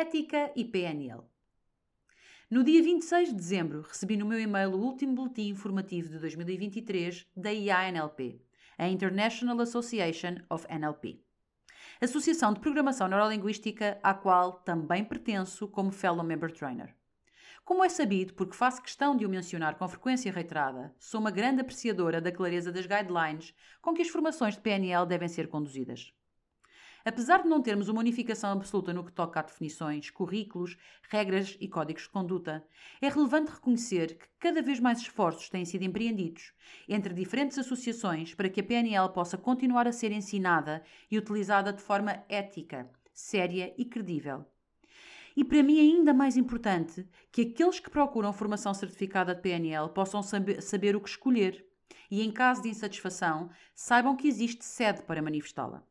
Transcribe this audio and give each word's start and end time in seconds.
Ética 0.00 0.50
e 0.56 0.64
PNL. 0.64 1.20
No 2.50 2.64
dia 2.64 2.82
26 2.82 3.28
de 3.28 3.34
dezembro, 3.34 3.82
recebi 3.82 4.16
no 4.16 4.24
meu 4.24 4.40
e-mail 4.40 4.70
o 4.70 4.80
último 4.80 5.14
boletim 5.14 5.50
informativo 5.50 6.08
de 6.08 6.18
2023 6.18 7.26
da 7.36 7.52
IANLP, 7.52 8.40
a 8.78 8.88
International 8.88 9.60
Association 9.60 10.36
of 10.48 10.66
NLP. 10.70 11.22
Associação 12.00 12.54
de 12.54 12.60
Programação 12.60 13.08
Neurolinguística, 13.08 14.00
à 14.02 14.14
qual 14.14 14.54
também 14.54 15.04
pertenço 15.04 15.68
como 15.68 15.92
Fellow 15.92 16.24
Member 16.24 16.50
Trainer. 16.50 16.96
Como 17.62 17.84
é 17.84 17.90
sabido, 17.90 18.32
porque 18.32 18.56
faço 18.56 18.80
questão 18.80 19.14
de 19.14 19.26
o 19.26 19.28
mencionar 19.28 19.76
com 19.76 19.86
frequência 19.86 20.32
reiterada, 20.32 20.94
sou 20.98 21.20
uma 21.20 21.30
grande 21.30 21.60
apreciadora 21.60 22.22
da 22.22 22.32
clareza 22.32 22.72
das 22.72 22.86
guidelines 22.86 23.54
com 23.82 23.92
que 23.92 24.00
as 24.00 24.08
formações 24.08 24.54
de 24.54 24.62
PNL 24.62 25.04
devem 25.04 25.28
ser 25.28 25.48
conduzidas. 25.48 26.10
Apesar 27.04 27.42
de 27.42 27.48
não 27.48 27.62
termos 27.62 27.88
uma 27.88 28.00
unificação 28.00 28.52
absoluta 28.52 28.92
no 28.92 29.04
que 29.04 29.12
toca 29.12 29.40
a 29.40 29.42
definições, 29.42 30.10
currículos, 30.10 30.76
regras 31.08 31.56
e 31.58 31.66
códigos 31.66 32.02
de 32.02 32.10
conduta, 32.10 32.64
é 33.00 33.08
relevante 33.08 33.50
reconhecer 33.50 34.18
que 34.18 34.26
cada 34.38 34.60
vez 34.60 34.78
mais 34.78 34.98
esforços 34.98 35.48
têm 35.48 35.64
sido 35.64 35.82
empreendidos 35.82 36.52
entre 36.88 37.14
diferentes 37.14 37.58
associações 37.58 38.34
para 38.34 38.48
que 38.48 38.60
a 38.60 38.64
PNL 38.64 39.08
possa 39.14 39.38
continuar 39.38 39.88
a 39.88 39.92
ser 39.92 40.12
ensinada 40.12 40.82
e 41.10 41.16
utilizada 41.16 41.72
de 41.72 41.82
forma 41.82 42.22
ética, 42.28 42.90
séria 43.12 43.72
e 43.78 43.84
credível. 43.84 44.44
E 45.36 45.44
para 45.44 45.62
mim 45.62 45.78
é 45.78 45.80
ainda 45.80 46.12
mais 46.12 46.36
importante 46.36 47.08
que 47.32 47.42
aqueles 47.42 47.80
que 47.80 47.88
procuram 47.88 48.32
formação 48.32 48.74
certificada 48.74 49.34
de 49.34 49.40
PNL 49.40 49.88
possam 49.90 50.22
saber, 50.22 50.60
saber 50.60 50.96
o 50.96 51.00
que 51.00 51.08
escolher 51.08 51.64
e, 52.10 52.22
em 52.22 52.30
caso 52.30 52.62
de 52.62 52.68
insatisfação, 52.68 53.48
saibam 53.74 54.16
que 54.16 54.28
existe 54.28 54.64
sede 54.64 55.02
para 55.02 55.22
manifestá-la. 55.22 55.82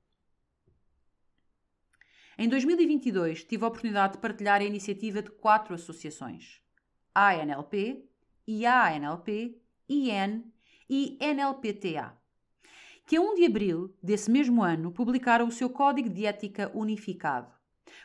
Em 2.41 2.47
2022, 2.47 3.43
tive 3.43 3.65
a 3.65 3.67
oportunidade 3.67 4.13
de 4.13 4.19
partilhar 4.19 4.61
a 4.61 4.63
iniciativa 4.63 5.21
de 5.21 5.29
quatro 5.29 5.75
associações: 5.75 6.61
ANLP, 7.13 8.01
IANLP, 8.47 9.61
IN 9.89 10.45
e 10.89 11.17
NLPTA, 11.19 12.17
que 13.05 13.17
a 13.17 13.21
1 13.21 13.35
de 13.35 13.45
abril 13.45 13.93
desse 14.01 14.31
mesmo 14.31 14.63
ano 14.63 14.89
publicaram 14.89 15.49
o 15.49 15.51
seu 15.51 15.69
Código 15.69 16.09
de 16.09 16.25
Ética 16.25 16.71
Unificado, 16.73 17.51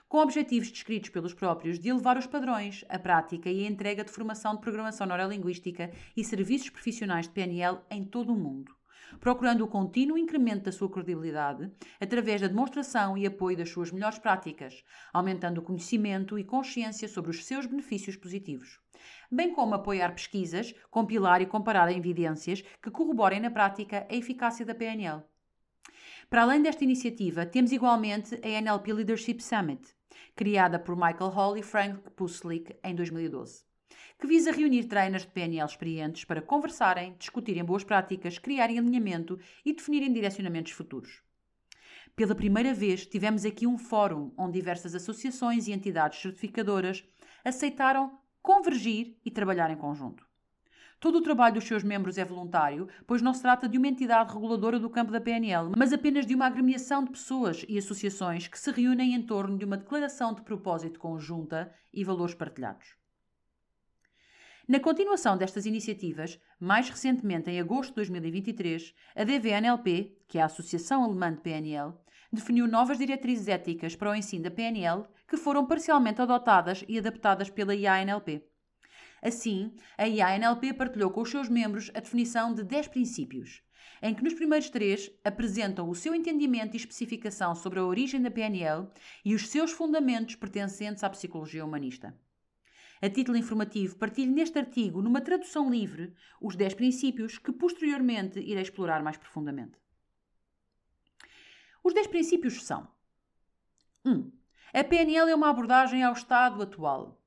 com 0.08 0.18
objetivos 0.18 0.68
descritos 0.68 1.10
pelos 1.10 1.32
próprios 1.32 1.78
de 1.78 1.90
elevar 1.90 2.18
os 2.18 2.26
padrões, 2.26 2.84
a 2.88 2.98
prática 2.98 3.48
e 3.48 3.64
a 3.64 3.70
entrega 3.70 4.02
de 4.02 4.10
formação 4.10 4.56
de 4.56 4.62
programação 4.62 5.06
neurolinguística 5.06 5.92
e 6.16 6.24
serviços 6.24 6.70
profissionais 6.70 7.28
de 7.28 7.32
PNL 7.32 7.78
em 7.88 8.04
todo 8.04 8.32
o 8.32 8.36
mundo 8.36 8.74
procurando 9.20 9.62
o 9.62 9.68
contínuo 9.68 10.18
incremento 10.18 10.64
da 10.64 10.72
sua 10.72 10.90
credibilidade 10.90 11.70
através 12.00 12.40
da 12.40 12.48
demonstração 12.48 13.16
e 13.16 13.26
apoio 13.26 13.56
das 13.56 13.70
suas 13.70 13.90
melhores 13.90 14.18
práticas, 14.18 14.82
aumentando 15.12 15.58
o 15.58 15.62
conhecimento 15.62 16.38
e 16.38 16.44
consciência 16.44 17.08
sobre 17.08 17.30
os 17.30 17.44
seus 17.44 17.66
benefícios 17.66 18.16
positivos, 18.16 18.80
bem 19.30 19.52
como 19.52 19.74
apoiar 19.74 20.12
pesquisas, 20.12 20.74
compilar 20.90 21.40
e 21.42 21.46
comparar 21.46 21.90
evidências 21.92 22.62
que 22.82 22.90
corroborem 22.90 23.40
na 23.40 23.50
prática 23.50 24.06
a 24.10 24.14
eficácia 24.14 24.64
da 24.64 24.74
PNL. 24.74 25.22
Para 26.30 26.42
além 26.42 26.62
desta 26.62 26.84
iniciativa, 26.84 27.44
temos 27.44 27.70
igualmente 27.70 28.34
a 28.36 28.60
NLP 28.60 28.92
Leadership 28.92 29.40
Summit, 29.40 29.94
criada 30.34 30.78
por 30.78 30.96
Michael 30.96 31.30
Hall 31.30 31.56
e 31.56 31.62
Frank 31.62 31.98
Puslik 32.16 32.74
em 32.82 32.94
2012 32.94 33.73
que 34.24 34.28
visa 34.28 34.50
reunir 34.50 34.84
trainers 34.84 35.26
de 35.26 35.32
PNL 35.32 35.68
experientes 35.68 36.24
para 36.24 36.40
conversarem, 36.40 37.14
discutirem 37.18 37.62
boas 37.62 37.84
práticas, 37.84 38.38
criarem 38.38 38.78
alinhamento 38.78 39.38
e 39.62 39.74
definirem 39.74 40.10
direcionamentos 40.10 40.72
futuros. 40.72 41.20
Pela 42.16 42.34
primeira 42.34 42.72
vez, 42.72 43.04
tivemos 43.04 43.44
aqui 43.44 43.66
um 43.66 43.76
fórum 43.76 44.32
onde 44.38 44.58
diversas 44.58 44.94
associações 44.94 45.68
e 45.68 45.72
entidades 45.72 46.22
certificadoras 46.22 47.04
aceitaram 47.44 48.18
convergir 48.40 49.14
e 49.26 49.30
trabalhar 49.30 49.70
em 49.70 49.76
conjunto. 49.76 50.26
Todo 50.98 51.18
o 51.18 51.22
trabalho 51.22 51.56
dos 51.56 51.64
seus 51.64 51.82
membros 51.82 52.16
é 52.16 52.24
voluntário, 52.24 52.88
pois 53.06 53.20
não 53.20 53.34
se 53.34 53.42
trata 53.42 53.68
de 53.68 53.76
uma 53.76 53.88
entidade 53.88 54.32
reguladora 54.32 54.80
do 54.80 54.88
campo 54.88 55.12
da 55.12 55.20
PNL, 55.20 55.72
mas 55.76 55.92
apenas 55.92 56.24
de 56.24 56.34
uma 56.34 56.46
agremiação 56.46 57.04
de 57.04 57.10
pessoas 57.10 57.62
e 57.68 57.76
associações 57.76 58.48
que 58.48 58.58
se 58.58 58.70
reúnem 58.70 59.14
em 59.14 59.20
torno 59.20 59.58
de 59.58 59.66
uma 59.66 59.76
declaração 59.76 60.32
de 60.32 60.40
propósito 60.40 60.98
conjunta 60.98 61.70
e 61.92 62.02
valores 62.02 62.34
partilhados. 62.34 63.03
Na 64.66 64.80
continuação 64.80 65.36
destas 65.36 65.66
iniciativas, 65.66 66.40
mais 66.58 66.88
recentemente 66.88 67.50
em 67.50 67.60
agosto 67.60 67.90
de 67.90 67.96
2023, 67.96 68.94
a 69.14 69.22
DVNLP, 69.22 70.16
que 70.26 70.38
é 70.38 70.42
a 70.42 70.46
Associação 70.46 71.04
Alemã 71.04 71.34
de 71.34 71.42
PNL, 71.42 71.92
definiu 72.32 72.66
novas 72.66 72.96
diretrizes 72.96 73.46
éticas 73.46 73.94
para 73.94 74.10
o 74.10 74.14
ensino 74.14 74.44
da 74.44 74.50
PNL 74.50 75.04
que 75.28 75.36
foram 75.36 75.66
parcialmente 75.66 76.22
adotadas 76.22 76.82
e 76.88 76.98
adaptadas 76.98 77.50
pela 77.50 77.74
IANLP. 77.74 78.42
Assim, 79.22 79.70
a 79.98 80.08
IANLP 80.08 80.72
partilhou 80.72 81.10
com 81.10 81.20
os 81.20 81.30
seus 81.30 81.50
membros 81.50 81.90
a 81.94 82.00
definição 82.00 82.54
de 82.54 82.64
10 82.64 82.88
princípios, 82.88 83.62
em 84.00 84.14
que 84.14 84.24
nos 84.24 84.32
primeiros 84.32 84.70
três 84.70 85.10
apresentam 85.22 85.90
o 85.90 85.94
seu 85.94 86.14
entendimento 86.14 86.72
e 86.72 86.78
especificação 86.78 87.54
sobre 87.54 87.80
a 87.80 87.84
origem 87.84 88.22
da 88.22 88.30
PNL 88.30 88.88
e 89.22 89.34
os 89.34 89.46
seus 89.50 89.72
fundamentos 89.72 90.36
pertencentes 90.36 91.04
à 91.04 91.10
psicologia 91.10 91.62
humanista. 91.62 92.14
A 93.02 93.08
título 93.08 93.36
informativo, 93.36 93.96
partilho 93.96 94.32
neste 94.32 94.58
artigo, 94.58 95.02
numa 95.02 95.20
tradução 95.20 95.70
livre, 95.70 96.14
os 96.40 96.56
10 96.56 96.74
princípios 96.74 97.38
que 97.38 97.52
posteriormente 97.52 98.38
irei 98.40 98.62
explorar 98.62 99.02
mais 99.02 99.16
profundamente. 99.16 99.78
Os 101.82 101.92
10 101.92 102.06
princípios 102.06 102.62
são: 102.64 102.88
1. 104.04 104.32
A 104.72 104.82
PNL 104.82 105.30
é 105.30 105.34
uma 105.34 105.50
abordagem 105.50 106.02
ao 106.02 106.14
estado 106.14 106.62
atual. 106.62 107.22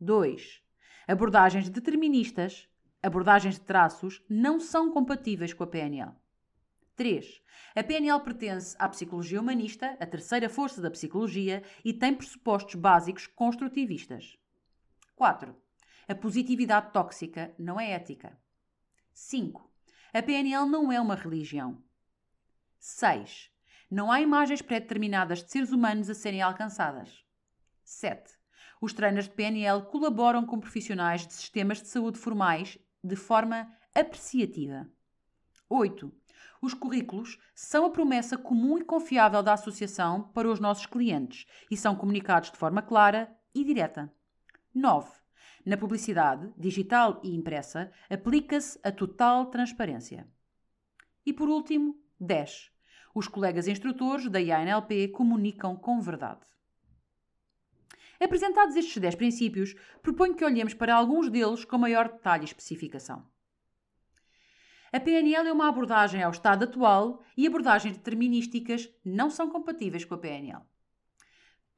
2. 0.00 0.62
Abordagens 1.06 1.68
deterministas, 1.68 2.68
abordagens 3.02 3.56
de 3.56 3.60
traços, 3.60 4.22
não 4.28 4.58
são 4.58 4.90
compatíveis 4.90 5.52
com 5.52 5.64
a 5.64 5.66
PNL. 5.66 6.12
3. 6.96 7.42
A 7.76 7.82
PNL 7.82 8.20
pertence 8.20 8.74
à 8.78 8.88
psicologia 8.88 9.40
humanista, 9.40 9.96
a 10.00 10.06
terceira 10.06 10.48
força 10.48 10.80
da 10.80 10.90
psicologia, 10.90 11.62
e 11.84 11.92
tem 11.92 12.14
pressupostos 12.14 12.74
básicos 12.74 13.26
construtivistas. 13.26 14.39
4. 15.20 15.54
A 16.08 16.14
positividade 16.14 16.94
tóxica 16.94 17.54
não 17.58 17.78
é 17.78 17.90
ética. 17.90 18.40
5. 19.12 19.70
A 20.14 20.22
PNL 20.22 20.64
não 20.64 20.90
é 20.90 20.98
uma 20.98 21.14
religião. 21.14 21.84
6. 22.78 23.50
Não 23.90 24.10
há 24.10 24.22
imagens 24.22 24.62
pré-determinadas 24.62 25.44
de 25.44 25.50
seres 25.50 25.72
humanos 25.72 26.08
a 26.08 26.14
serem 26.14 26.40
alcançadas. 26.40 27.22
7. 27.84 28.32
Os 28.80 28.94
trainers 28.94 29.28
de 29.28 29.34
PNL 29.34 29.82
colaboram 29.90 30.46
com 30.46 30.58
profissionais 30.58 31.26
de 31.26 31.34
sistemas 31.34 31.82
de 31.82 31.88
saúde 31.88 32.18
formais 32.18 32.78
de 33.04 33.14
forma 33.14 33.70
apreciativa. 33.94 34.88
8. 35.68 36.10
Os 36.62 36.72
currículos 36.72 37.38
são 37.54 37.84
a 37.84 37.90
promessa 37.90 38.38
comum 38.38 38.78
e 38.78 38.84
confiável 38.86 39.42
da 39.42 39.52
associação 39.52 40.30
para 40.32 40.50
os 40.50 40.58
nossos 40.58 40.86
clientes 40.86 41.44
e 41.70 41.76
são 41.76 41.94
comunicados 41.94 42.50
de 42.50 42.56
forma 42.56 42.80
clara 42.80 43.30
e 43.54 43.62
direta. 43.62 44.10
9. 44.74 45.10
Na 45.64 45.76
publicidade, 45.76 46.52
digital 46.56 47.20
e 47.22 47.34
impressa, 47.34 47.90
aplica-se 48.08 48.78
a 48.82 48.90
total 48.90 49.46
transparência. 49.46 50.26
E 51.26 51.32
por 51.32 51.48
último, 51.48 52.00
10. 52.18 52.70
Os 53.14 53.28
colegas 53.28 53.66
instrutores 53.66 54.28
da 54.28 54.40
IANLP 54.40 55.08
comunicam 55.08 55.76
com 55.76 56.00
verdade. 56.00 56.46
Apresentados 58.20 58.76
estes 58.76 58.98
10 58.98 59.14
princípios, 59.14 59.74
proponho 60.02 60.34
que 60.34 60.44
olhemos 60.44 60.74
para 60.74 60.94
alguns 60.94 61.28
deles 61.28 61.64
com 61.64 61.78
maior 61.78 62.08
detalhe 62.08 62.42
e 62.42 62.46
especificação. 62.46 63.26
A 64.92 65.00
PNL 65.00 65.48
é 65.48 65.52
uma 65.52 65.68
abordagem 65.68 66.22
ao 66.22 66.30
estado 66.30 66.64
atual 66.64 67.22
e 67.36 67.46
abordagens 67.46 67.96
determinísticas 67.96 68.92
não 69.04 69.30
são 69.30 69.48
compatíveis 69.48 70.04
com 70.04 70.14
a 70.14 70.18
PNL. 70.18 70.62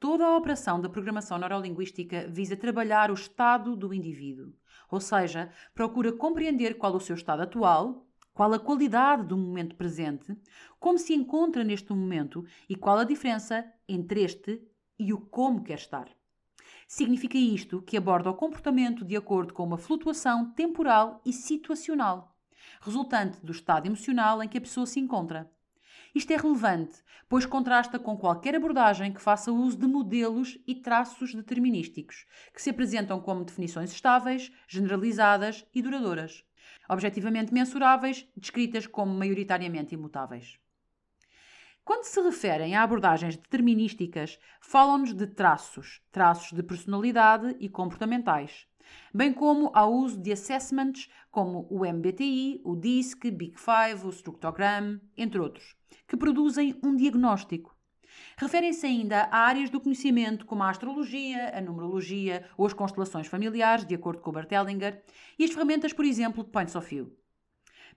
Toda 0.03 0.27
a 0.27 0.37
operação 0.37 0.81
da 0.81 0.89
programação 0.89 1.39
neurolinguística 1.39 2.27
visa 2.29 2.57
trabalhar 2.57 3.09
o 3.09 3.15
estado 3.15 3.77
do 3.77 3.95
indivíduo, 3.95 4.53
ou 4.91 5.01
seja, 5.01 5.53
procura 5.73 6.11
compreender 6.11 6.77
qual 6.77 6.93
o 6.97 7.01
seu 7.01 7.15
estado 7.15 7.43
atual, 7.43 8.05
qual 8.35 8.53
a 8.53 8.59
qualidade 8.59 9.23
do 9.23 9.37
momento 9.37 9.77
presente, 9.77 10.37
como 10.81 10.99
se 10.99 11.15
encontra 11.15 11.63
neste 11.63 11.93
momento 11.93 12.45
e 12.69 12.75
qual 12.75 12.99
a 12.99 13.05
diferença 13.05 13.65
entre 13.89 14.25
este 14.25 14.61
e 14.99 15.13
o 15.13 15.21
como 15.21 15.63
quer 15.63 15.79
estar. 15.79 16.09
Significa 16.89 17.39
isto 17.39 17.81
que 17.81 17.97
aborda 17.97 18.29
o 18.29 18.35
comportamento 18.35 19.05
de 19.05 19.17
acordo 19.17 19.55
com 19.55 19.63
uma 19.63 19.79
flutuação 19.79 20.51
temporal 20.51 21.23
e 21.25 21.33
situacional, 21.33 22.37
resultante 22.81 23.39
do 23.41 23.53
estado 23.53 23.87
emocional 23.87 24.43
em 24.43 24.49
que 24.49 24.59
a 24.59 24.63
pessoa 24.63 24.85
se 24.85 24.99
encontra. 24.99 25.49
Isto 26.15 26.33
é 26.33 26.37
relevante, 26.37 27.03
pois 27.27 27.47
contrasta 27.47 27.99
com 27.99 28.19
qualquer 28.19 28.55
abordagem 28.55 29.13
que 29.13 29.23
faça 29.23 29.51
uso 29.51 29.79
de 29.79 29.87
modelos 29.87 30.59
e 30.67 30.75
traços 30.75 31.35
determinísticos, 31.35 32.27
que 32.53 32.61
se 32.61 32.69
apresentam 32.69 33.19
como 33.19 33.45
definições 33.45 33.91
estáveis, 33.91 34.53
generalizadas 34.69 35.65
e 35.75 35.81
duradouras, 35.81 36.45
objetivamente 36.87 37.55
mensuráveis, 37.55 38.29
descritas 38.37 38.87
como 38.87 39.15
maioritariamente 39.15 39.95
imutáveis. 39.95 40.59
Quando 41.83 42.05
se 42.05 42.21
referem 42.21 42.77
a 42.77 42.83
abordagens 42.83 43.37
determinísticas, 43.37 44.39
falam-nos 44.61 45.15
de 45.15 45.27
traços, 45.27 46.03
traços 46.13 46.53
de 46.53 46.63
personalidade 46.63 47.57
e 47.59 47.69
comportamentais, 47.69 48.69
bem 49.13 49.33
como 49.33 49.71
ao 49.75 49.93
uso 49.93 50.21
de 50.21 50.31
assessments 50.31 51.11
como 51.31 51.67
o 51.71 51.87
MBTI, 51.87 52.61
o 52.63 52.77
DISC, 52.77 53.31
Big 53.31 53.57
Five, 53.59 54.07
o 54.07 54.11
Structogram, 54.11 55.01
entre 55.17 55.41
outros, 55.41 55.75
que 56.07 56.17
produzem 56.17 56.79
um 56.83 56.95
diagnóstico. 56.95 57.77
Referem-se 58.37 58.87
ainda 58.87 59.29
a 59.31 59.39
áreas 59.39 59.71
do 59.71 59.81
conhecimento 59.81 60.47
como 60.47 60.63
a 60.63 60.71
astrologia, 60.71 61.57
a 61.57 61.61
numerologia 61.61 62.47
ou 62.57 62.67
as 62.67 62.73
constelações 62.73 63.27
familiares, 63.27 63.87
de 63.87 63.95
acordo 63.95 64.21
com 64.21 64.31
o 64.31 64.39
Hellinger, 64.39 65.03
e 65.39 65.45
as 65.45 65.51
ferramentas, 65.51 65.93
por 65.93 66.05
exemplo, 66.05 66.45
de 66.45 66.51
Points 66.51 66.75
of 66.75 66.89
View. 66.89 67.22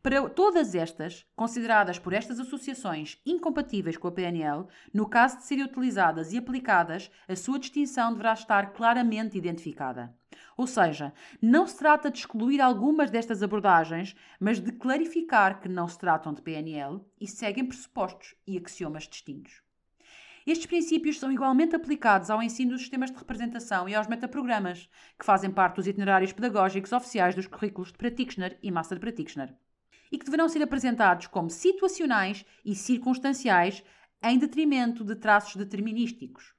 Para 0.05 0.29
todas 0.29 0.75
estas, 0.75 1.25
consideradas 1.35 1.97
por 1.97 2.13
estas 2.13 2.39
associações 2.39 3.19
incompatíveis 3.25 3.97
com 3.97 4.07
a 4.07 4.11
PNL, 4.11 4.67
no 4.93 5.09
caso 5.09 5.37
de 5.37 5.45
serem 5.45 5.65
utilizadas 5.65 6.31
e 6.31 6.37
aplicadas, 6.37 7.09
a 7.27 7.35
sua 7.35 7.57
distinção 7.57 8.11
deverá 8.11 8.33
estar 8.33 8.71
claramente 8.73 9.35
identificada. 9.35 10.15
Ou 10.55 10.67
seja, 10.67 11.11
não 11.41 11.65
se 11.65 11.79
trata 11.79 12.11
de 12.11 12.19
excluir 12.19 12.61
algumas 12.61 13.09
destas 13.09 13.41
abordagens, 13.41 14.15
mas 14.39 14.59
de 14.59 14.71
clarificar 14.73 15.59
que 15.59 15.67
não 15.67 15.87
se 15.87 15.97
tratam 15.97 16.35
de 16.35 16.41
PNL 16.43 17.01
e 17.19 17.27
seguem 17.27 17.65
pressupostos 17.65 18.35
e 18.45 18.59
axiomas 18.59 19.07
distintos. 19.07 19.63
Estes 20.45 20.67
princípios 20.67 21.17
são 21.17 21.31
igualmente 21.31 21.75
aplicados 21.75 22.29
ao 22.29 22.43
ensino 22.43 22.73
dos 22.73 22.81
sistemas 22.81 23.09
de 23.09 23.17
representação 23.17 23.89
e 23.89 23.95
aos 23.95 24.05
metaprogramas, 24.05 24.87
que 25.17 25.25
fazem 25.25 25.49
parte 25.49 25.77
dos 25.77 25.87
itinerários 25.87 26.31
pedagógicos 26.31 26.93
oficiais 26.93 27.33
dos 27.33 27.47
currículos 27.47 27.91
de 27.91 27.97
Practitioner 27.97 28.59
e 28.61 28.69
Master 28.69 28.99
Practitioner 28.99 29.55
e 30.15 30.17
que 30.17 30.23
deverão 30.23 30.47
ser 30.47 30.63
apresentados 30.63 31.27
como 31.27 31.49
situacionais 31.49 32.45
e 32.63 32.73
circunstanciais 32.73 33.83
em 34.23 34.37
detrimento 34.37 35.03
de 35.03 35.13
traços 35.13 35.57
determinísticos. 35.57 36.55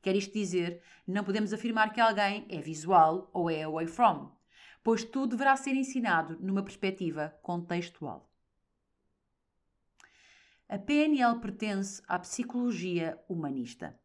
Quer 0.00 0.14
isto 0.14 0.32
dizer, 0.32 0.80
não 1.04 1.24
podemos 1.24 1.52
afirmar 1.52 1.92
que 1.92 2.00
alguém 2.00 2.46
é 2.48 2.60
visual 2.60 3.28
ou 3.34 3.50
é 3.50 3.64
away 3.64 3.88
from, 3.88 4.30
pois 4.84 5.02
tudo 5.02 5.30
deverá 5.30 5.56
ser 5.56 5.74
ensinado 5.74 6.38
numa 6.40 6.62
perspectiva 6.62 7.36
contextual. 7.42 8.30
A 10.68 10.78
PNL 10.78 11.40
pertence 11.40 12.00
à 12.06 12.16
psicologia 12.16 13.18
humanista. 13.28 13.98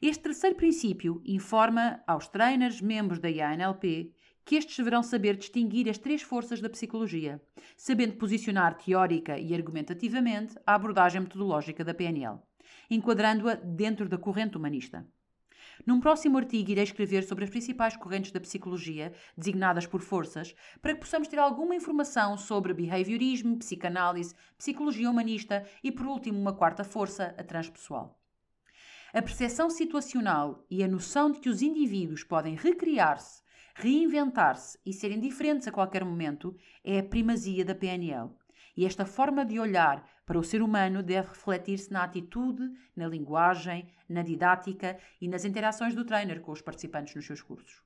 Este 0.00 0.22
terceiro 0.22 0.54
princípio 0.54 1.20
informa 1.24 2.00
aos 2.06 2.28
trainers 2.28 2.80
membros 2.80 3.18
da 3.18 3.28
IANLP 3.28 4.14
que 4.44 4.56
estes 4.56 4.76
deverão 4.76 5.02
saber 5.02 5.36
distinguir 5.36 5.88
as 5.88 5.98
três 5.98 6.22
forças 6.22 6.60
da 6.60 6.68
psicologia, 6.68 7.40
sabendo 7.76 8.16
posicionar 8.16 8.76
teórica 8.76 9.38
e 9.38 9.54
argumentativamente 9.54 10.56
a 10.66 10.74
abordagem 10.74 11.22
metodológica 11.22 11.82
da 11.82 11.94
PNL, 11.94 12.38
enquadrando-a 12.90 13.54
dentro 13.54 14.08
da 14.08 14.18
corrente 14.18 14.56
humanista. 14.56 15.06
Num 15.84 16.00
próximo 16.00 16.38
artigo 16.38 16.70
irei 16.70 16.84
escrever 16.84 17.24
sobre 17.24 17.44
as 17.44 17.50
principais 17.50 17.96
correntes 17.96 18.30
da 18.30 18.40
psicologia, 18.40 19.12
designadas 19.36 19.86
por 19.86 20.00
forças, 20.00 20.54
para 20.80 20.94
que 20.94 21.00
possamos 21.00 21.26
ter 21.26 21.38
alguma 21.38 21.74
informação 21.74 22.36
sobre 22.36 22.72
behaviorismo, 22.72 23.58
psicanálise, 23.58 24.34
psicologia 24.56 25.10
humanista 25.10 25.66
e, 25.82 25.90
por 25.90 26.06
último, 26.06 26.38
uma 26.38 26.52
quarta 26.52 26.84
força, 26.84 27.34
a 27.36 27.42
transpessoal. 27.42 28.20
A 29.12 29.22
percepção 29.22 29.70
situacional 29.70 30.64
e 30.70 30.82
a 30.82 30.88
noção 30.88 31.30
de 31.30 31.40
que 31.40 31.48
os 31.48 31.62
indivíduos 31.62 32.24
podem 32.24 32.54
recriar-se 32.54 33.43
Reinventar-se 33.76 34.78
e 34.86 34.92
serem 34.92 35.18
diferentes 35.18 35.66
a 35.66 35.72
qualquer 35.72 36.04
momento 36.04 36.56
é 36.84 37.00
a 37.00 37.02
primazia 37.02 37.64
da 37.64 37.74
PNL. 37.74 38.30
E 38.76 38.86
esta 38.86 39.04
forma 39.04 39.44
de 39.44 39.58
olhar 39.58 40.08
para 40.24 40.38
o 40.38 40.44
ser 40.44 40.62
humano 40.62 41.02
deve 41.02 41.28
refletir-se 41.28 41.92
na 41.92 42.04
atitude, 42.04 42.62
na 42.94 43.08
linguagem, 43.08 43.88
na 44.08 44.22
didática 44.22 44.98
e 45.20 45.26
nas 45.26 45.44
interações 45.44 45.94
do 45.94 46.04
trainer 46.04 46.40
com 46.40 46.52
os 46.52 46.62
participantes 46.62 47.16
nos 47.16 47.26
seus 47.26 47.42
cursos. 47.42 47.82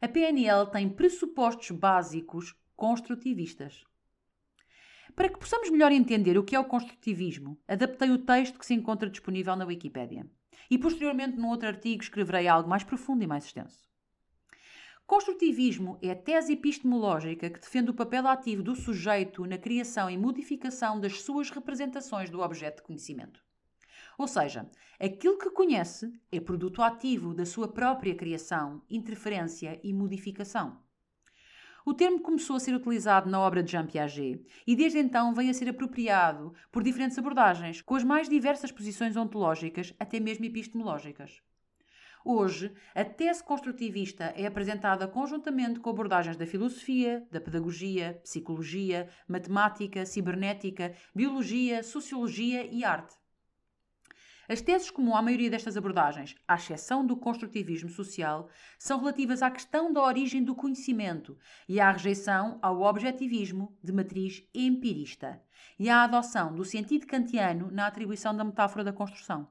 A 0.00 0.08
PNL 0.08 0.70
tem 0.70 0.88
pressupostos 0.88 1.70
básicos 1.70 2.54
construtivistas. 2.74 3.84
Para 5.14 5.28
que 5.28 5.38
possamos 5.38 5.70
melhor 5.70 5.92
entender 5.92 6.36
o 6.36 6.42
que 6.42 6.56
é 6.56 6.60
o 6.60 6.64
construtivismo, 6.64 7.58
adaptei 7.68 8.10
o 8.10 8.18
texto 8.18 8.58
que 8.58 8.66
se 8.66 8.74
encontra 8.74 9.08
disponível 9.08 9.54
na 9.54 9.66
Wikipédia 9.66 10.26
e 10.70 10.78
posteriormente, 10.78 11.36
num 11.36 11.48
outro 11.48 11.68
artigo, 11.68 12.02
escreverei 12.02 12.48
algo 12.48 12.68
mais 12.68 12.84
profundo 12.84 13.22
e 13.22 13.26
mais 13.26 13.44
extenso. 13.44 13.80
Construtivismo 15.06 15.98
é 16.00 16.10
a 16.10 16.16
tese 16.16 16.54
epistemológica 16.54 17.50
que 17.50 17.60
defende 17.60 17.90
o 17.90 17.94
papel 17.94 18.26
ativo 18.26 18.62
do 18.62 18.74
sujeito 18.74 19.44
na 19.44 19.58
criação 19.58 20.08
e 20.08 20.16
modificação 20.16 20.98
das 20.98 21.20
suas 21.20 21.50
representações 21.50 22.30
do 22.30 22.40
objeto 22.40 22.76
de 22.76 22.84
conhecimento. 22.84 23.44
Ou 24.16 24.26
seja, 24.26 24.70
aquilo 24.98 25.36
que 25.38 25.50
conhece 25.50 26.12
é 26.32 26.40
produto 26.40 26.80
ativo 26.80 27.34
da 27.34 27.44
sua 27.44 27.68
própria 27.68 28.14
criação, 28.14 28.80
interferência 28.88 29.78
e 29.82 29.92
modificação. 29.92 30.83
O 31.86 31.92
termo 31.92 32.18
começou 32.20 32.56
a 32.56 32.60
ser 32.60 32.74
utilizado 32.74 33.28
na 33.28 33.38
obra 33.38 33.62
de 33.62 33.72
Jean 33.72 33.84
Piaget 33.84 34.42
e 34.66 34.74
desde 34.74 34.98
então 34.98 35.34
vem 35.34 35.50
a 35.50 35.54
ser 35.54 35.68
apropriado 35.68 36.54
por 36.72 36.82
diferentes 36.82 37.18
abordagens, 37.18 37.82
com 37.82 37.94
as 37.94 38.02
mais 38.02 38.26
diversas 38.26 38.72
posições 38.72 39.18
ontológicas, 39.18 39.92
até 40.00 40.18
mesmo 40.18 40.46
epistemológicas. 40.46 41.42
Hoje, 42.24 42.72
a 42.94 43.04
tese 43.04 43.44
construtivista 43.44 44.32
é 44.34 44.46
apresentada 44.46 45.06
conjuntamente 45.06 45.78
com 45.78 45.90
abordagens 45.90 46.38
da 46.38 46.46
filosofia, 46.46 47.28
da 47.30 47.38
pedagogia, 47.38 48.18
psicologia, 48.22 49.10
matemática, 49.28 50.06
cibernética, 50.06 50.94
biologia, 51.14 51.82
sociologia 51.82 52.64
e 52.64 52.82
arte. 52.82 53.14
As 54.46 54.60
teses 54.60 54.90
comum 54.90 55.16
à 55.16 55.22
maioria 55.22 55.48
destas 55.48 55.74
abordagens, 55.74 56.36
à 56.46 56.56
exceção 56.56 57.06
do 57.06 57.16
construtivismo 57.16 57.88
social, 57.88 58.50
são 58.78 58.98
relativas 58.98 59.40
à 59.40 59.50
questão 59.50 59.90
da 59.90 60.02
origem 60.02 60.44
do 60.44 60.54
conhecimento 60.54 61.38
e 61.66 61.80
à 61.80 61.90
rejeição 61.90 62.58
ao 62.60 62.82
objetivismo 62.82 63.74
de 63.82 63.90
matriz 63.90 64.46
empirista 64.54 65.40
e 65.78 65.88
à 65.88 66.02
adoção 66.04 66.54
do 66.54 66.62
sentido 66.62 67.06
kantiano 67.06 67.70
na 67.70 67.86
atribuição 67.86 68.36
da 68.36 68.44
metáfora 68.44 68.84
da 68.84 68.92
construção. 68.92 69.48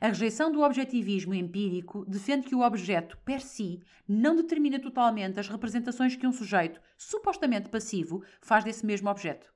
A 0.00 0.08
rejeição 0.08 0.50
do 0.50 0.62
objetivismo 0.62 1.32
empírico 1.32 2.04
defende 2.06 2.48
que 2.48 2.54
o 2.56 2.62
objeto 2.62 3.18
per 3.18 3.40
si 3.40 3.80
não 4.08 4.34
determina 4.34 4.80
totalmente 4.80 5.38
as 5.38 5.48
representações 5.48 6.16
que 6.16 6.26
um 6.26 6.32
sujeito, 6.32 6.80
supostamente 6.96 7.68
passivo, 7.68 8.24
faz 8.40 8.64
desse 8.64 8.84
mesmo 8.84 9.08
objeto, 9.08 9.52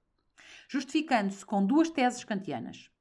justificando-se 0.69 1.45
com 1.45 1.67
duas 1.67 1.91
teses 1.91 2.23
kantianas 2.23 2.94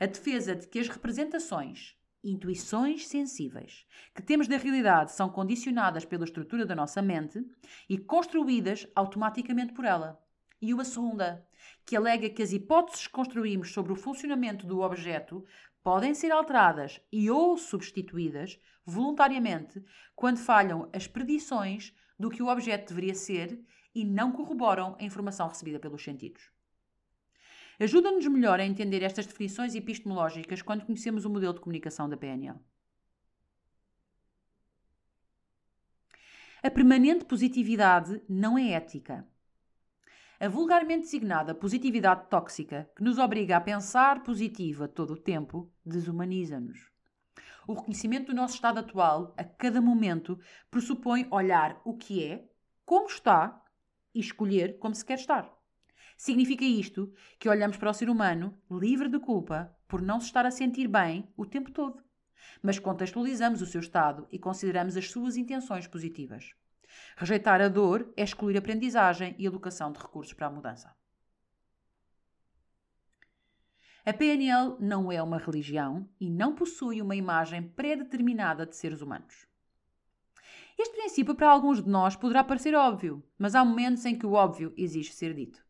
a 0.00 0.06
defesa 0.06 0.56
de 0.56 0.66
que 0.66 0.78
as 0.78 0.88
representações, 0.88 1.94
intuições 2.24 3.06
sensíveis 3.06 3.86
que 4.14 4.22
temos 4.22 4.48
da 4.48 4.56
realidade 4.56 5.12
são 5.12 5.28
condicionadas 5.28 6.06
pela 6.06 6.24
estrutura 6.24 6.64
da 6.64 6.74
nossa 6.74 7.02
mente 7.02 7.44
e 7.88 7.98
construídas 7.98 8.86
automaticamente 8.96 9.74
por 9.74 9.84
ela. 9.84 10.18
E 10.60 10.72
uma 10.72 10.84
segunda, 10.84 11.46
que 11.84 11.94
alega 11.94 12.30
que 12.30 12.42
as 12.42 12.52
hipóteses 12.52 13.06
que 13.06 13.12
construímos 13.12 13.72
sobre 13.72 13.92
o 13.92 13.96
funcionamento 13.96 14.66
do 14.66 14.80
objeto 14.80 15.44
podem 15.82 16.14
ser 16.14 16.30
alteradas 16.30 17.00
e 17.12 17.30
ou 17.30 17.56
substituídas 17.56 18.58
voluntariamente 18.84 19.82
quando 20.16 20.38
falham 20.38 20.88
as 20.92 21.06
predições 21.06 21.94
do 22.18 22.30
que 22.30 22.42
o 22.42 22.48
objeto 22.48 22.88
deveria 22.88 23.14
ser 23.14 23.62
e 23.94 24.04
não 24.04 24.32
corroboram 24.32 24.96
a 24.98 25.04
informação 25.04 25.48
recebida 25.48 25.78
pelos 25.78 26.02
sentidos. 26.02 26.50
Ajuda-nos 27.80 28.26
melhor 28.26 28.60
a 28.60 28.66
entender 28.66 29.02
estas 29.02 29.24
definições 29.24 29.74
epistemológicas 29.74 30.60
quando 30.60 30.84
conhecemos 30.84 31.24
o 31.24 31.30
modelo 31.30 31.54
de 31.54 31.60
comunicação 31.60 32.10
da 32.10 32.14
PNL. 32.14 32.60
A 36.62 36.70
permanente 36.70 37.24
positividade 37.24 38.22
não 38.28 38.58
é 38.58 38.72
ética. 38.72 39.26
A 40.38 40.46
vulgarmente 40.46 41.04
designada 41.04 41.54
positividade 41.54 42.28
tóxica, 42.28 42.90
que 42.94 43.02
nos 43.02 43.16
obriga 43.16 43.56
a 43.56 43.60
pensar 43.62 44.22
positivo 44.22 44.84
a 44.84 44.88
todo 44.88 45.14
o 45.14 45.20
tempo, 45.20 45.72
desumaniza-nos. 45.82 46.90
O 47.66 47.72
reconhecimento 47.72 48.26
do 48.26 48.34
nosso 48.34 48.56
estado 48.56 48.80
atual, 48.80 49.32
a 49.38 49.44
cada 49.44 49.80
momento, 49.80 50.38
pressupõe 50.70 51.26
olhar 51.30 51.80
o 51.82 51.96
que 51.96 52.22
é, 52.22 52.46
como 52.84 53.06
está 53.06 53.64
e 54.14 54.20
escolher 54.20 54.78
como 54.78 54.94
se 54.94 55.04
quer 55.04 55.18
estar. 55.18 55.59
Significa 56.20 56.66
isto 56.66 57.10
que 57.38 57.48
olhamos 57.48 57.78
para 57.78 57.88
o 57.88 57.94
ser 57.94 58.10
humano 58.10 58.54
livre 58.70 59.08
de 59.08 59.18
culpa 59.18 59.74
por 59.88 60.02
não 60.02 60.20
se 60.20 60.26
estar 60.26 60.44
a 60.44 60.50
sentir 60.50 60.86
bem 60.86 61.26
o 61.34 61.46
tempo 61.46 61.70
todo, 61.70 62.04
mas 62.62 62.78
contextualizamos 62.78 63.62
o 63.62 63.66
seu 63.66 63.80
estado 63.80 64.28
e 64.30 64.38
consideramos 64.38 64.98
as 64.98 65.10
suas 65.10 65.38
intenções 65.38 65.86
positivas. 65.86 66.52
Rejeitar 67.16 67.62
a 67.62 67.68
dor 67.68 68.12
é 68.18 68.22
excluir 68.22 68.58
aprendizagem 68.58 69.34
e 69.38 69.46
alocação 69.46 69.90
de 69.90 69.98
recursos 69.98 70.34
para 70.34 70.48
a 70.48 70.50
mudança. 70.50 70.94
A 74.04 74.12
PNL 74.12 74.76
não 74.78 75.10
é 75.10 75.22
uma 75.22 75.38
religião 75.38 76.06
e 76.20 76.28
não 76.28 76.54
possui 76.54 77.00
uma 77.00 77.16
imagem 77.16 77.62
pré-determinada 77.62 78.66
de 78.66 78.76
seres 78.76 79.00
humanos. 79.00 79.46
Este 80.78 80.94
princípio 80.94 81.34
para 81.34 81.48
alguns 81.48 81.82
de 81.82 81.88
nós 81.88 82.14
poderá 82.14 82.44
parecer 82.44 82.74
óbvio, 82.74 83.24
mas 83.38 83.54
há 83.54 83.64
momentos 83.64 84.04
em 84.04 84.18
que 84.18 84.26
o 84.26 84.34
óbvio 84.34 84.74
exige 84.76 85.14
ser 85.14 85.32
dito. 85.32 85.69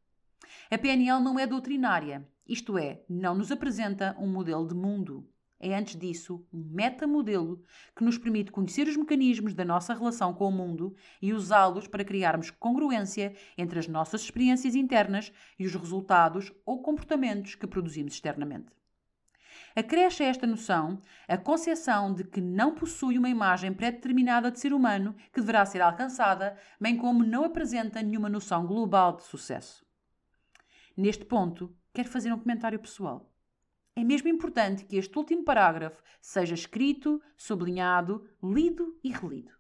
A 0.73 0.79
PNL 0.79 1.21
não 1.21 1.37
é 1.37 1.49
doutrinária, 1.49 2.25
isto 2.47 2.79
é, 2.79 3.03
não 3.09 3.35
nos 3.35 3.50
apresenta 3.50 4.15
um 4.21 4.29
modelo 4.29 4.69
de 4.69 4.73
mundo. 4.73 5.29
É, 5.59 5.77
antes 5.77 5.97
disso, 5.99 6.47
um 6.53 6.62
metamodelo 6.62 7.61
que 7.97 8.05
nos 8.05 8.17
permite 8.17 8.53
conhecer 8.53 8.87
os 8.87 8.97
mecanismos 8.97 9.53
da 9.53 9.65
nossa 9.65 9.93
relação 9.93 10.33
com 10.33 10.47
o 10.47 10.53
mundo 10.53 10.95
e 11.21 11.33
usá-los 11.33 11.89
para 11.89 12.05
criarmos 12.05 12.53
congruência 12.53 13.35
entre 13.59 13.81
as 13.81 13.89
nossas 13.89 14.21
experiências 14.21 14.77
internas 14.77 15.33
e 15.59 15.67
os 15.67 15.75
resultados 15.75 16.53
ou 16.65 16.81
comportamentos 16.81 17.57
que 17.57 17.67
produzimos 17.67 18.15
externamente. 18.15 18.71
Acresce 19.75 20.23
a 20.23 20.27
esta 20.27 20.47
noção 20.47 21.03
a 21.27 21.37
concepção 21.37 22.15
de 22.15 22.23
que 22.23 22.41
não 22.41 22.77
possui 22.77 23.19
uma 23.19 23.29
imagem 23.29 23.73
pré-determinada 23.73 24.53
de 24.53 24.61
ser 24.61 24.73
humano 24.73 25.17
que 25.33 25.41
deverá 25.41 25.67
ser 25.67 25.83
alcançada, 25.83 26.57
bem 26.81 26.97
como 26.97 27.25
não 27.25 27.45
apresenta 27.45 28.00
nenhuma 28.00 28.29
noção 28.29 28.65
global 28.69 29.17
de 29.17 29.25
sucesso. 29.25 29.89
Neste 31.02 31.25
ponto, 31.25 31.75
quero 31.95 32.11
fazer 32.11 32.30
um 32.30 32.38
comentário 32.38 32.78
pessoal. 32.78 33.33
É 33.97 34.04
mesmo 34.04 34.28
importante 34.28 34.85
que 34.85 34.99
este 34.99 35.16
último 35.16 35.42
parágrafo 35.42 36.02
seja 36.21 36.52
escrito, 36.52 37.23
sublinhado, 37.38 38.28
lido 38.42 39.00
e 39.02 39.11
relido. 39.11 39.50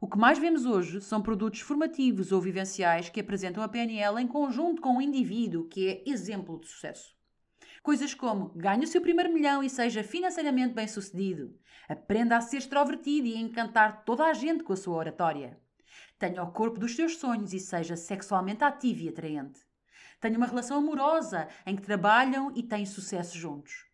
O 0.00 0.06
que 0.06 0.16
mais 0.16 0.38
vemos 0.38 0.64
hoje 0.64 1.00
são 1.00 1.20
produtos 1.20 1.58
formativos 1.58 2.30
ou 2.30 2.40
vivenciais 2.40 3.08
que 3.08 3.18
apresentam 3.18 3.64
a 3.64 3.68
PNL 3.68 4.20
em 4.20 4.28
conjunto 4.28 4.80
com 4.80 4.98
o 4.98 5.02
indivíduo 5.02 5.66
que 5.66 5.88
é 5.88 6.08
exemplo 6.08 6.60
de 6.60 6.68
sucesso. 6.68 7.16
Coisas 7.82 8.14
como 8.14 8.50
ganhe 8.50 8.84
o 8.84 8.88
seu 8.88 9.02
primeiro 9.02 9.32
milhão 9.32 9.60
e 9.60 9.68
seja 9.68 10.04
financeiramente 10.04 10.72
bem-sucedido. 10.72 11.52
Aprenda 11.88 12.36
a 12.36 12.40
ser 12.40 12.58
extrovertido 12.58 13.26
e 13.26 13.34
a 13.34 13.40
encantar 13.40 14.04
toda 14.04 14.24
a 14.24 14.32
gente 14.32 14.62
com 14.62 14.72
a 14.72 14.76
sua 14.76 14.94
oratória. 14.94 15.58
Tenha 16.16 16.44
o 16.44 16.52
corpo 16.52 16.78
dos 16.78 16.94
seus 16.94 17.16
sonhos 17.16 17.52
e 17.52 17.58
seja 17.58 17.96
sexualmente 17.96 18.62
ativo 18.62 19.02
e 19.02 19.08
atraente. 19.08 19.58
Tenha 20.24 20.38
uma 20.38 20.46
relação 20.46 20.78
amorosa 20.78 21.48
em 21.66 21.76
que 21.76 21.82
trabalham 21.82 22.50
e 22.56 22.62
têm 22.62 22.86
sucesso 22.86 23.36
juntos. 23.36 23.84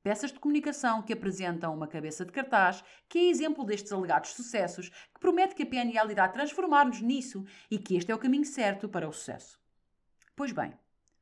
Peças 0.00 0.30
de 0.30 0.38
comunicação 0.38 1.02
que 1.02 1.12
apresentam 1.12 1.74
uma 1.74 1.88
cabeça 1.88 2.24
de 2.24 2.30
cartaz 2.30 2.84
que 3.08 3.18
é 3.18 3.28
exemplo 3.30 3.64
destes 3.64 3.90
alegados 3.90 4.30
sucessos, 4.30 4.90
que 4.90 5.18
promete 5.18 5.56
que 5.56 5.64
a 5.64 5.66
PNL 5.66 6.12
irá 6.12 6.28
transformar-nos 6.28 7.00
nisso 7.00 7.44
e 7.68 7.80
que 7.80 7.96
este 7.96 8.12
é 8.12 8.14
o 8.14 8.18
caminho 8.18 8.44
certo 8.44 8.88
para 8.88 9.08
o 9.08 9.12
sucesso. 9.12 9.58
Pois 10.36 10.52
bem, 10.52 10.72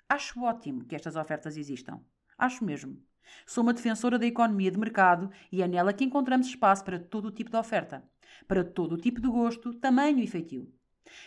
Acho 0.06 0.42
ótimo 0.42 0.84
que 0.84 0.94
estas 0.94 1.16
ofertas 1.16 1.56
existam. 1.56 1.98
Acho 2.36 2.66
mesmo. 2.66 3.02
Sou 3.46 3.62
uma 3.62 3.72
defensora 3.72 4.18
da 4.18 4.26
economia 4.26 4.70
de 4.70 4.78
mercado 4.78 5.30
e 5.50 5.62
é 5.62 5.66
nela 5.66 5.94
que 5.94 6.04
encontramos 6.04 6.48
espaço 6.48 6.84
para 6.84 6.98
todo 6.98 7.28
o 7.28 7.32
tipo 7.32 7.50
de 7.50 7.56
oferta, 7.56 8.04
para 8.46 8.62
todo 8.62 8.92
o 8.92 8.98
tipo 8.98 9.22
de 9.22 9.28
gosto, 9.28 9.72
tamanho 9.72 10.18
e 10.18 10.26
feitio. 10.26 10.70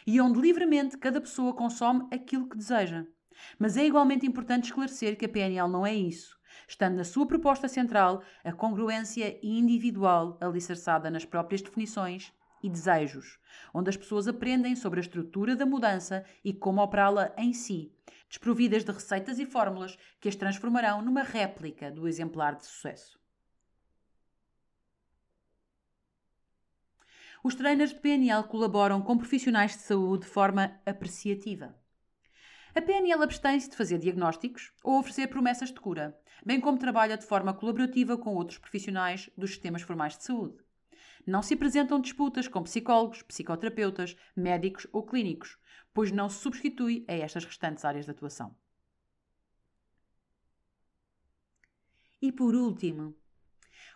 E 0.05 0.19
onde 0.19 0.39
livremente 0.39 0.98
cada 0.98 1.22
pessoa 1.22 1.53
consome 1.53 2.07
aquilo 2.12 2.48
que 2.50 2.57
deseja. 2.57 3.05
Mas 3.60 3.77
é 3.77 3.86
igualmente 3.86 4.25
importante 4.25 4.65
esclarecer 4.65 5.17
que 5.17 5.25
a 5.25 5.29
PNL 5.29 5.69
não 5.72 5.86
é 5.86 5.93
isso, 5.93 6.38
estando 6.67 6.96
na 6.96 7.03
sua 7.03 7.27
proposta 7.27 7.67
central 7.67 8.24
a 8.43 8.51
congruência 8.51 9.38
individual 9.43 10.38
alicerçada 10.41 11.10
nas 11.10 11.25
próprias 11.25 11.62
definições 11.62 12.34
e 12.63 12.69
desejos, 12.69 13.39
onde 13.74 13.89
as 13.89 13.98
pessoas 13.98 14.27
aprendem 14.27 14.75
sobre 14.75 15.00
a 15.00 15.01
estrutura 15.01 15.55
da 15.55 15.65
mudança 15.65 16.25
e 16.43 16.53
como 16.53 16.81
operá-la 16.81 17.34
em 17.38 17.53
si, 17.53 17.91
desprovidas 18.27 18.84
de 18.84 18.91
receitas 18.91 19.39
e 19.39 19.46
fórmulas 19.46 19.98
que 20.19 20.27
as 20.27 20.36
transformarão 20.36 21.01
numa 21.01 21.22
réplica 21.22 21.91
do 21.91 22.07
exemplar 22.07 22.55
de 22.55 22.65
sucesso. 22.65 23.19
Os 27.48 27.56
trainers 27.56 27.92
de 27.94 28.01
PNL 28.01 28.44
colaboram 28.44 29.01
com 29.01 29.18
profissionais 29.18 29.72
de 29.72 29.77
saúde 29.77 30.25
de 30.25 30.30
forma 30.30 30.77
apreciativa. 30.86 31.74
A 32.75 32.82
PNL 32.82 33.24
abstém-se 33.24 33.70
de 33.70 33.77
fazer 33.77 34.00
diagnósticos 34.00 34.74
ou 34.84 35.00
oferecer 35.00 35.27
promessas 35.27 35.70
de 35.70 35.80
cura, 35.80 36.20
bem 36.46 36.60
como 36.60 36.77
trabalha 36.77 37.16
de 37.16 37.25
forma 37.25 37.54
colaborativa 37.54 38.18
com 38.18 38.36
outros 38.36 38.58
profissionais 38.58 39.30
dos 39.38 39.51
sistemas 39.51 39.82
formais 39.82 40.18
de 40.18 40.25
saúde. 40.25 40.58
Não 41.25 41.42
se 41.42 41.54
apresentam 41.54 42.01
disputas 42.01 42.50
com 42.50 42.62
psicólogos, 42.63 43.22
psicoterapeutas, 43.22 44.18
médicos 44.36 44.86
ou 44.92 45.06
clínicos, 45.06 45.58
pois 45.94 46.12
não 46.12 46.27
se 46.27 46.42
substitui 46.42 47.06
a 47.08 47.13
estas 47.13 47.46
restantes 47.46 47.86
áreas 47.86 48.04
de 48.04 48.12
atuação. 48.12 48.54
E 52.22 52.30
por 52.30 52.54
último, 52.54 53.16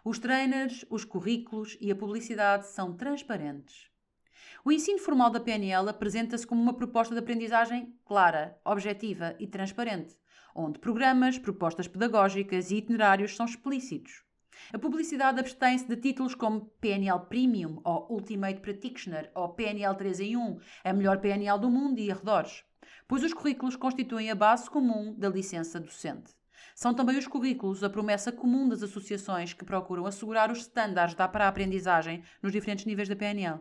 os 0.03 0.17
trainers, 0.17 0.83
os 0.89 1.05
currículos 1.05 1.77
e 1.79 1.91
a 1.91 1.95
publicidade 1.95 2.67
são 2.67 2.93
transparentes. 2.93 3.89
O 4.65 4.71
ensino 4.71 4.99
formal 4.99 5.29
da 5.29 5.39
PNL 5.39 5.89
apresenta-se 5.89 6.45
como 6.45 6.61
uma 6.61 6.73
proposta 6.73 7.13
de 7.13 7.19
aprendizagem 7.19 7.95
clara, 8.05 8.59
objetiva 8.65 9.35
e 9.39 9.47
transparente, 9.47 10.15
onde 10.55 10.79
programas, 10.79 11.37
propostas 11.37 11.87
pedagógicas 11.87 12.71
e 12.71 12.77
itinerários 12.77 13.35
são 13.35 13.45
explícitos. 13.45 14.23
A 14.73 14.79
publicidade 14.79 15.39
abstém-se 15.39 15.87
de 15.87 15.95
títulos 15.95 16.35
como 16.35 16.65
PNL 16.79 17.21
Premium 17.27 17.79
ou 17.83 18.07
Ultimate 18.11 18.59
Practitioner 18.59 19.31
ou 19.33 19.49
PNL 19.49 19.95
3 19.95 20.19
em 20.19 20.37
1, 20.37 20.59
a 20.83 20.93
melhor 20.93 21.19
PNL 21.19 21.59
do 21.59 21.69
mundo 21.69 21.99
e 21.99 22.11
arredores, 22.11 22.63
pois 23.07 23.23
os 23.23 23.33
currículos 23.33 23.75
constituem 23.75 24.29
a 24.29 24.35
base 24.35 24.69
comum 24.69 25.13
da 25.17 25.29
licença 25.29 25.79
docente. 25.79 26.40
São 26.75 26.93
também 26.93 27.17
os 27.17 27.27
currículos 27.27 27.83
a 27.83 27.89
promessa 27.89 28.31
comum 28.31 28.67
das 28.67 28.83
associações 28.83 29.53
que 29.53 29.65
procuram 29.65 30.05
assegurar 30.05 30.51
os 30.51 30.59
estándares 30.59 31.13
da 31.13 31.27
para 31.27 31.47
aprendizagem 31.47 32.23
nos 32.41 32.51
diferentes 32.51 32.85
níveis 32.85 33.09
da 33.09 33.15
PNL. 33.15 33.59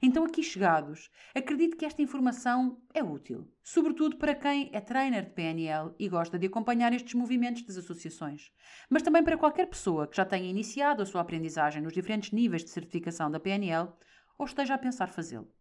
Então, 0.00 0.24
aqui 0.24 0.42
chegados, 0.42 1.10
acredito 1.34 1.76
que 1.76 1.84
esta 1.84 2.00
informação 2.00 2.80
é 2.94 3.02
útil, 3.02 3.50
sobretudo 3.64 4.16
para 4.16 4.34
quem 4.34 4.70
é 4.72 4.80
trainer 4.80 5.24
de 5.24 5.30
PNL 5.30 5.92
e 5.98 6.08
gosta 6.08 6.38
de 6.38 6.46
acompanhar 6.46 6.92
estes 6.92 7.14
movimentos 7.14 7.62
das 7.62 7.76
associações, 7.76 8.52
mas 8.88 9.02
também 9.02 9.24
para 9.24 9.36
qualquer 9.36 9.66
pessoa 9.66 10.06
que 10.06 10.16
já 10.16 10.24
tenha 10.24 10.48
iniciado 10.48 11.02
a 11.02 11.06
sua 11.06 11.20
aprendizagem 11.20 11.82
nos 11.82 11.92
diferentes 11.92 12.30
níveis 12.30 12.62
de 12.62 12.70
certificação 12.70 13.28
da 13.30 13.40
PNL 13.40 13.88
ou 14.38 14.46
esteja 14.46 14.74
a 14.74 14.78
pensar 14.78 15.08
fazê-lo. 15.08 15.52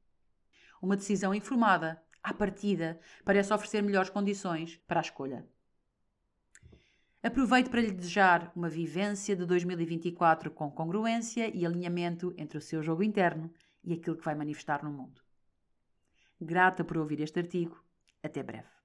Uma 0.80 0.96
decisão 0.96 1.34
informada, 1.34 2.02
à 2.22 2.32
partida, 2.32 3.00
parece 3.26 3.52
oferecer 3.52 3.82
melhores 3.82 4.12
condições 4.12 4.78
para 4.88 5.00
a 5.00 5.02
escolha. 5.02 5.48
Aproveito 7.24 7.70
para 7.70 7.82
lhe 7.82 7.92
desejar 7.92 8.52
uma 8.56 8.70
vivência 8.70 9.36
de 9.36 9.46
2024 9.46 10.52
com 10.52 10.72
congruência 10.72 11.50
e 11.54 11.66
alinhamento 11.66 12.34
entre 12.38 12.58
o 12.58 12.62
seu 12.62 12.84
jogo 12.84 13.04
interno 13.04 13.52
e 13.84 13.94
aquilo 13.94 14.16
que 14.16 14.26
vai 14.26 14.36
manifestar 14.36 14.84
no 14.84 14.92
mundo. 14.92 15.22
Grata 16.40 16.84
por 16.84 16.98
ouvir 16.98 17.20
este 17.20 17.40
artigo. 17.40 17.84
Até 18.22 18.44
breve. 18.44 18.77